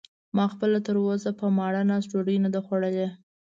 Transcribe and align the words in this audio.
ما 0.35 0.45
خپله 0.53 0.77
تراوسه 0.87 1.29
په 1.39 1.45
ماړه 1.57 1.81
نس 1.89 2.03
ډوډۍ 2.11 2.37
نه 2.45 2.49
ده 2.53 2.59
خوړلې. 2.65 3.07